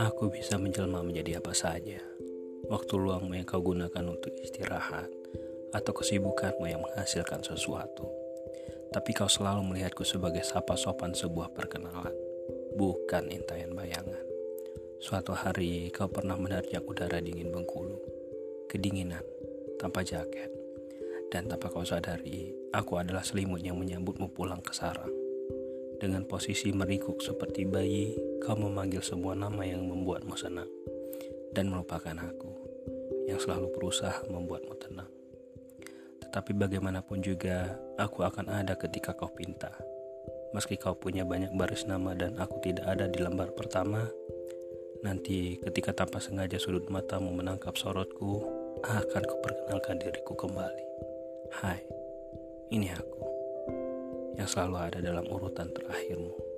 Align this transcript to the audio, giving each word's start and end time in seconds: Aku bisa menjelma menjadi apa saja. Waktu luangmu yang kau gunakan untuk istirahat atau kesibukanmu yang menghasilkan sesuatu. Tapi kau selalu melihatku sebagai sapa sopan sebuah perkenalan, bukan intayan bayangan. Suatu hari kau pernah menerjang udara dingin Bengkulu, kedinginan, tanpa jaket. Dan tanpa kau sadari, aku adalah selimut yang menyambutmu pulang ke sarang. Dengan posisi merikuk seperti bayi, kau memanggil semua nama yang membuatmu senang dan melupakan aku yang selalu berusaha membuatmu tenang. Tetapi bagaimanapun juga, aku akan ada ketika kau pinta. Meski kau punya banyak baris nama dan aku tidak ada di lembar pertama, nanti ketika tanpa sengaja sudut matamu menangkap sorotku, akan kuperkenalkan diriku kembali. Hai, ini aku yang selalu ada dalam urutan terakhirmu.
Aku 0.00 0.32
bisa 0.32 0.56
menjelma 0.56 1.04
menjadi 1.04 1.44
apa 1.44 1.52
saja. 1.52 2.00
Waktu 2.68 2.92
luangmu 2.96 3.36
yang 3.36 3.44
kau 3.44 3.60
gunakan 3.60 4.04
untuk 4.08 4.32
istirahat 4.40 5.12
atau 5.76 5.92
kesibukanmu 5.92 6.64
yang 6.68 6.80
menghasilkan 6.80 7.44
sesuatu. 7.44 8.08
Tapi 8.92 9.10
kau 9.12 9.28
selalu 9.28 9.60
melihatku 9.64 10.04
sebagai 10.08 10.40
sapa 10.40 10.76
sopan 10.76 11.12
sebuah 11.12 11.52
perkenalan, 11.52 12.16
bukan 12.80 13.28
intayan 13.28 13.76
bayangan. 13.76 14.24
Suatu 15.00 15.32
hari 15.32 15.88
kau 15.88 16.08
pernah 16.08 16.36
menerjang 16.36 16.84
udara 16.84 17.20
dingin 17.20 17.48
Bengkulu, 17.48 17.96
kedinginan, 18.68 19.24
tanpa 19.80 20.00
jaket. 20.00 20.59
Dan 21.30 21.46
tanpa 21.46 21.70
kau 21.70 21.86
sadari, 21.86 22.50
aku 22.74 22.98
adalah 22.98 23.22
selimut 23.22 23.62
yang 23.62 23.78
menyambutmu 23.78 24.34
pulang 24.34 24.58
ke 24.58 24.74
sarang. 24.74 25.14
Dengan 26.02 26.26
posisi 26.26 26.74
merikuk 26.74 27.22
seperti 27.22 27.62
bayi, 27.70 28.18
kau 28.42 28.58
memanggil 28.58 28.98
semua 28.98 29.38
nama 29.38 29.62
yang 29.62 29.86
membuatmu 29.86 30.34
senang 30.34 30.66
dan 31.54 31.70
melupakan 31.70 32.18
aku 32.18 32.50
yang 33.30 33.38
selalu 33.38 33.70
berusaha 33.78 34.26
membuatmu 34.26 34.74
tenang. 34.82 35.10
Tetapi 36.24 36.50
bagaimanapun 36.50 37.22
juga, 37.22 37.78
aku 37.94 38.26
akan 38.26 38.50
ada 38.50 38.74
ketika 38.74 39.14
kau 39.14 39.30
pinta. 39.30 39.70
Meski 40.50 40.74
kau 40.74 40.98
punya 40.98 41.22
banyak 41.22 41.54
baris 41.54 41.86
nama 41.86 42.10
dan 42.18 42.34
aku 42.42 42.58
tidak 42.58 42.90
ada 42.90 43.06
di 43.06 43.22
lembar 43.22 43.54
pertama, 43.54 44.02
nanti 45.06 45.62
ketika 45.62 45.94
tanpa 45.94 46.18
sengaja 46.18 46.58
sudut 46.58 46.90
matamu 46.90 47.30
menangkap 47.30 47.78
sorotku, 47.78 48.42
akan 48.82 49.22
kuperkenalkan 49.26 50.00
diriku 50.02 50.34
kembali. 50.34 50.84
Hai, 51.50 51.82
ini 52.70 52.86
aku 52.94 53.18
yang 54.38 54.46
selalu 54.46 54.76
ada 54.78 54.98
dalam 55.02 55.26
urutan 55.26 55.66
terakhirmu. 55.74 56.49